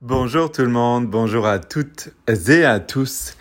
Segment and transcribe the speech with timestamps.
[0.00, 3.34] Bonjour tout le monde, bonjour à toutes et à tous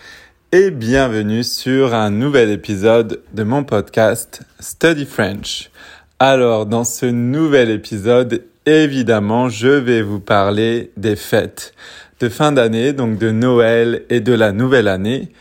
[0.52, 5.70] et bienvenue sur un nouvel épisode de mon podcast Study French.
[6.18, 11.76] Alors dans ce nouvel épisode, évidemment, je vais vous parler des fêtes
[12.22, 15.32] de fin d'année, donc de Noël et de la nouvelle année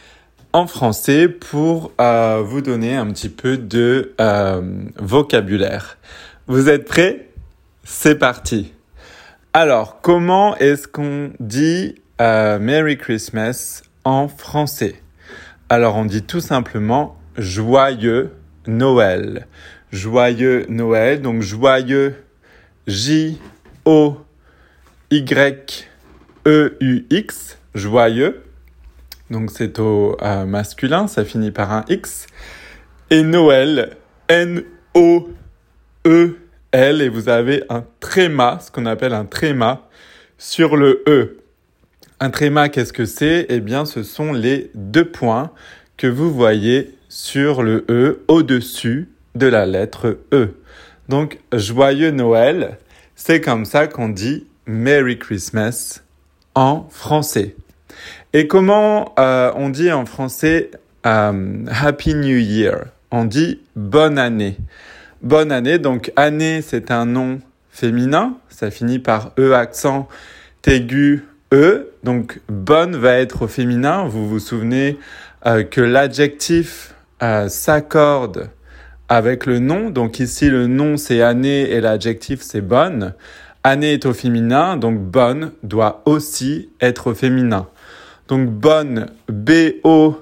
[0.53, 4.61] en français pour euh, vous donner un petit peu de euh,
[4.97, 5.97] vocabulaire.
[6.47, 7.31] Vous êtes prêts?
[7.85, 8.75] C'est parti
[9.59, 15.01] alors, comment est-ce qu'on dit euh, Merry Christmas en français?
[15.71, 18.33] Alors, on dit tout simplement joyeux
[18.67, 19.47] Noël.
[19.93, 22.23] Joyeux Noël, donc joyeux
[22.87, 23.39] J-O-Y-E-U-X,
[27.75, 28.43] joyeux.
[29.31, 32.27] Donc c'est au euh, masculin, ça finit par un X.
[33.09, 33.97] Et Noël,
[34.29, 35.31] N-O-E
[36.77, 39.89] L et vous avez un tréma, ce qu'on appelle un tréma,
[40.37, 41.39] sur le E.
[42.21, 43.47] Un tréma, qu'est-ce que c'est?
[43.49, 45.53] Eh bien, ce sont les deux points
[45.97, 50.51] que vous voyez sur le E au-dessus de la lettre E.
[51.09, 52.77] Donc, joyeux Noël,
[53.15, 56.03] c'est comme ça qu'on dit Merry Christmas
[56.55, 57.57] en français.
[58.35, 60.71] Et comment euh, on dit en français
[61.07, 62.85] euh, Happy New Year?
[63.11, 64.59] On dit bonne année.
[65.23, 65.79] Bonne année.
[65.79, 68.37] Donc année, c'est un nom féminin.
[68.49, 70.09] Ça finit par E accent
[70.67, 71.93] aigu E.
[72.03, 74.07] Donc bonne va être au féminin.
[74.07, 74.99] Vous vous souvenez
[75.47, 78.51] euh, que l'adjectif euh, s'accorde
[79.09, 79.91] avec le nom.
[79.91, 83.15] Donc ici, le nom, c'est année et l'adjectif, c'est bonne.
[83.63, 87.69] Année est au féminin, donc bonne doit aussi être au féminin.
[88.29, 90.21] Donc bonne, B-O-2-N-E,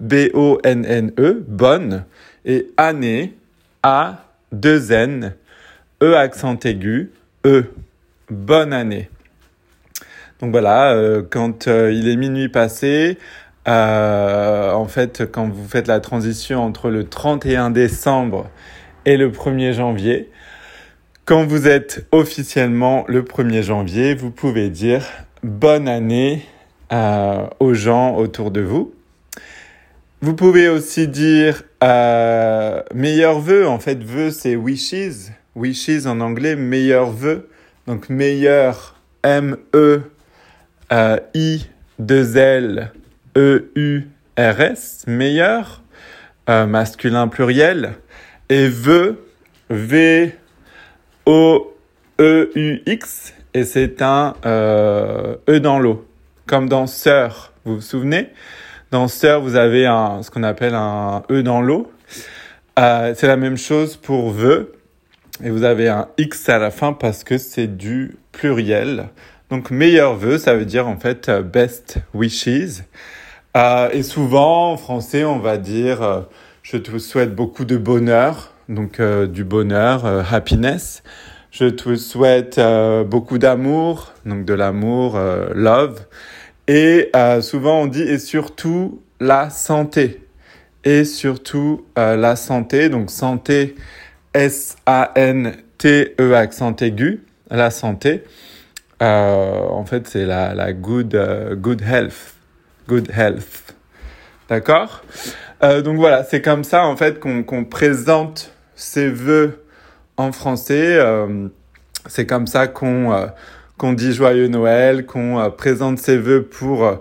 [0.00, 2.04] B-O-N-N-E, bonne.
[2.44, 3.34] Et année,
[3.82, 5.34] a, 2 N,
[6.02, 7.10] E accent aigu,
[7.44, 7.64] E.
[8.30, 9.08] Bonne année.
[10.42, 13.16] Donc voilà, euh, quand euh, il est minuit passé,
[13.68, 18.50] euh, en fait, quand vous faites la transition entre le 31 décembre
[19.06, 20.30] et le 1er janvier,
[21.26, 25.04] quand vous êtes officiellement le 1er janvier, vous pouvez dire
[25.44, 26.44] bonne année
[27.58, 28.92] aux gens autour de vous.
[30.20, 33.66] Vous pouvez aussi dire euh, meilleur vœu.
[33.66, 35.32] En fait, vœu, c'est wishes.
[35.56, 37.48] Wishes en anglais, meilleur vœu.
[37.86, 40.12] Donc, meilleur, M-E-I-2-L,
[43.36, 45.82] E-U-R-S, meilleur,
[46.48, 47.94] euh, masculin pluriel.
[48.48, 49.24] Et vœu,
[49.70, 50.34] V-O-E-U-X,
[53.54, 56.06] et c'est un euh, E dans l'eau,
[56.46, 58.28] comme dans sœur, vous vous souvenez?
[58.92, 59.06] Dans
[59.40, 61.90] vous avez un, ce qu'on appelle un E dans l'eau.
[62.78, 64.74] Euh, c'est la même chose pour vœu.
[65.42, 69.08] Et vous avez un X à la fin parce que c'est du pluriel.
[69.48, 72.82] Donc meilleur vœu, ça veut dire en fait euh, best wishes.
[73.56, 76.20] Euh, et souvent en français, on va dire euh,
[76.62, 81.02] je te souhaite beaucoup de bonheur, donc euh, du bonheur, happiness.
[81.50, 82.58] Je te souhaite
[83.06, 85.18] beaucoup d'amour, donc de l'amour,
[85.54, 86.00] love.
[86.68, 90.20] Et euh, souvent on dit et surtout la santé.
[90.84, 93.74] Et surtout euh, la santé, donc santé
[94.34, 98.24] S-A-N-T-E accent aigu, la santé.
[99.02, 102.34] Euh, en fait, c'est la, la good, euh, good health.
[102.88, 103.74] Good health.
[104.48, 105.02] D'accord?
[105.62, 109.64] Euh, Donc voilà, c'est comme ça en fait qu'on qu'on présente ses vœux
[110.16, 110.98] en français.
[112.06, 113.28] c'est comme ça qu'on
[113.78, 116.96] qu'on dit joyeux Noël, qu'on euh, présente ses vœux pour euh,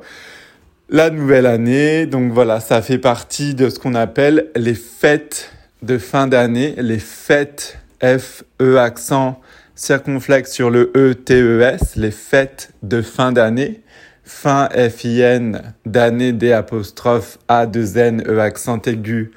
[0.89, 2.05] la nouvelle année.
[2.05, 6.99] Donc voilà, ça fait partie de ce qu'on appelle les fêtes de fin d'année, les
[6.99, 9.39] fêtes F-E accent
[9.75, 13.81] circonflexe sur le E-T-E-S, les fêtes de fin d'année.
[14.23, 19.31] Fin F-I-N d'année D apostrophe A-2-N E accent aigu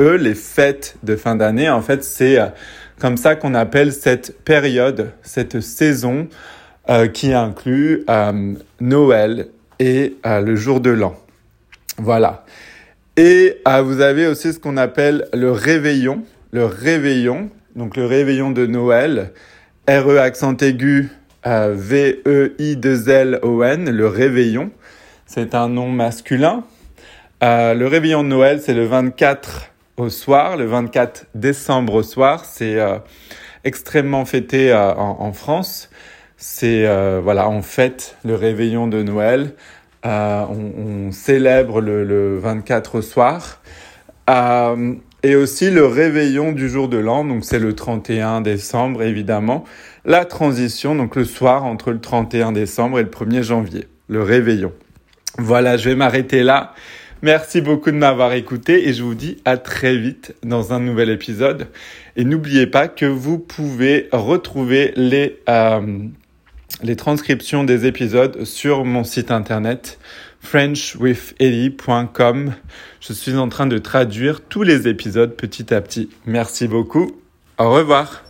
[0.00, 1.68] E, les fêtes de fin d'année.
[1.68, 2.46] En fait, c'est euh,
[2.98, 6.28] comme ça qu'on appelle cette période, cette saison
[6.90, 9.46] euh, qui inclut euh, Noël
[9.78, 11.14] et euh, le jour de l'an.
[11.98, 12.44] Voilà.
[13.16, 16.24] Et vous avez aussi ce qu'on appelle le réveillon.
[16.50, 19.30] Le réveillon, donc le réveillon de Noël,
[19.88, 21.10] R-E accent aigu,
[21.44, 22.18] V-E-I-2-L-O-N,
[23.88, 24.72] le réveillon.
[25.26, 26.64] C'est un nom masculin.
[27.40, 29.66] le réveillon de Noël, c'est le 24
[29.96, 32.44] au soir, le 24 décembre au soir.
[32.46, 32.78] C'est
[33.62, 35.90] extrêmement fêté en, en, France
[36.40, 39.52] c'est euh, voilà, on fête le réveillon de Noël,
[40.06, 43.60] euh, on, on, célèbre le, le, 24 au soir.
[44.30, 49.64] Euh, et aussi le réveillon du jour de l'an, donc c'est le 31 décembre évidemment,
[50.06, 54.72] la transition, donc le soir entre le 31 décembre et le 1er janvier, le réveillon.
[55.36, 56.72] Voilà, je vais m'arrêter là.
[57.20, 61.10] Merci beaucoup de m'avoir écouté et je vous dis à très vite dans un nouvel
[61.10, 61.68] épisode.
[62.16, 66.08] Et n'oubliez pas que vous pouvez retrouver les, euh,
[66.82, 69.98] les transcriptions des épisodes sur mon site internet
[70.40, 72.54] frenchwitheli.com.
[73.00, 76.10] Je suis en train de traduire tous les épisodes petit à petit.
[76.26, 77.12] Merci beaucoup.
[77.58, 78.29] Au revoir.